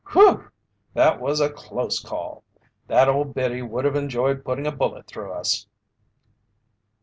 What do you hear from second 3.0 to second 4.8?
old biddy would have enjoyed putting a